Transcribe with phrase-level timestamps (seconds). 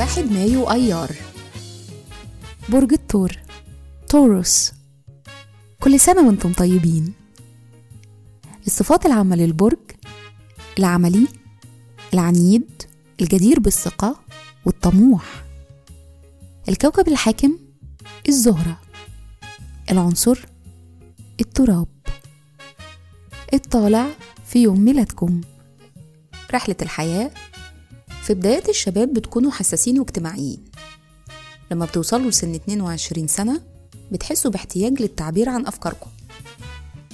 [0.00, 1.10] واحد مايو أيار.
[2.68, 3.32] برج الثور
[4.08, 4.72] توروس
[5.80, 7.12] كل سنة وأنتم طيبين.
[8.66, 9.78] الصفات العامة للبرج
[10.78, 11.28] العملي
[12.14, 12.82] العنيد
[13.20, 14.16] الجدير بالثقة
[14.64, 15.44] والطموح.
[16.68, 17.58] الكوكب الحاكم
[18.28, 18.80] الزهرة.
[19.90, 20.38] العنصر
[21.40, 21.88] التراب.
[23.54, 24.06] الطالع
[24.46, 25.40] في يوم ميلادكم.
[26.54, 27.30] رحلة الحياة
[28.30, 30.64] في بدايات الشباب بتكونوا حساسين واجتماعيين.
[31.70, 33.60] لما بتوصلوا لسن 22 سنة
[34.12, 36.10] بتحسوا باحتياج للتعبير عن أفكاركم.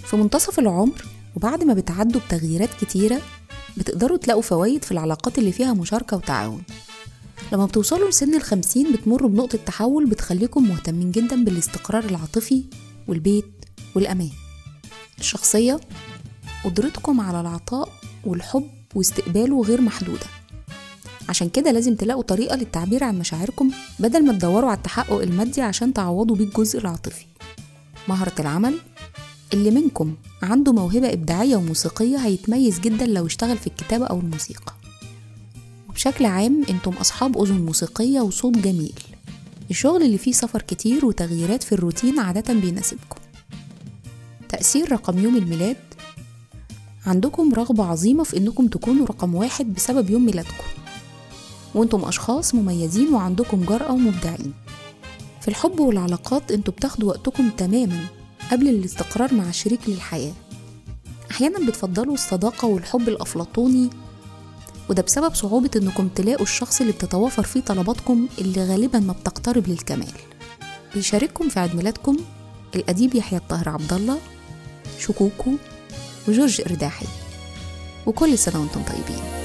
[0.05, 1.05] في منتصف العمر
[1.37, 3.21] وبعد ما بتعدوا بتغييرات كتيرة
[3.77, 6.63] بتقدروا تلاقوا فوايد في العلاقات اللي فيها مشاركة وتعاون.
[7.53, 12.65] لما بتوصلوا لسن الخمسين بتمروا بنقطة تحول بتخليكم مهتمين جدا بالاستقرار العاطفي
[13.09, 13.65] والبيت
[13.95, 14.31] والأمان.
[15.19, 15.81] الشخصية
[16.65, 17.89] قدرتكم على العطاء
[18.25, 20.36] والحب واستقباله غير محدودة.
[21.29, 25.93] عشان كده لازم تلاقوا طريقة للتعبير عن مشاعركم بدل ما تدوروا على التحقق المادي عشان
[25.95, 27.25] تعوضوا بيه الجزء العاطفي.
[28.09, 28.75] مهرة العمل
[29.53, 34.73] اللي منكم عنده موهبة إبداعية وموسيقية هيتميز جدا لو اشتغل في الكتابة أو الموسيقى.
[35.89, 38.95] وبشكل عام أنتم أصحاب أذن موسيقية وصوت جميل.
[39.71, 43.21] الشغل اللي فيه سفر كتير وتغييرات في الروتين عادة بيناسبكم.
[44.49, 45.77] تأثير رقم يوم الميلاد
[47.07, 50.65] عندكم رغبة عظيمة في إنكم تكونوا رقم واحد بسبب يوم ميلادكم.
[51.75, 54.55] وأنتم أشخاص مميزين وعندكم جرأة ومبدعين.
[55.41, 58.07] في الحب والعلاقات أنتوا بتاخدوا وقتكم تماما
[58.51, 60.33] قبل الاستقرار مع الشريك للحياة.
[61.31, 63.91] أحيانا بتفضلوا الصداقة والحب الأفلاطوني
[64.91, 70.13] وده بسبب صعوبة إنكم تلاقوا الشخص اللي بتتوافر فيه طلباتكم اللي غالبا ما بتقترب للكمال.
[70.95, 72.17] بيشارككم في عيد ميلادكم
[72.75, 74.19] الأديب يحيى الطاهر عبد الله
[74.99, 75.53] شكوكو
[76.29, 77.07] وجورج إرداحي.
[78.07, 79.36] وكل سنة وأنتم طيبين.